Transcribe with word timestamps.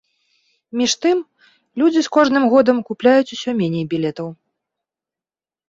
Між 0.79 0.95
тым, 1.05 1.17
людзі 1.83 1.99
з 2.09 2.13
кожным 2.17 2.43
годам 2.55 2.77
купляюць 2.89 3.33
усё 3.37 3.51
меней 3.63 3.85
білетаў. 3.95 4.27